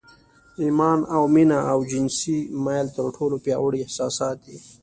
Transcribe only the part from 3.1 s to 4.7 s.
ټولو پیاوړي احساسات دي